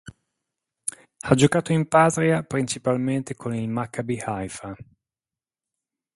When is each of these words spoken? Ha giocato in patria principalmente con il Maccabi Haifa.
Ha 1.19 1.35
giocato 1.35 1.71
in 1.71 1.87
patria 1.87 2.41
principalmente 2.41 3.35
con 3.35 3.53
il 3.53 3.69
Maccabi 3.69 4.17
Haifa. 4.19 4.75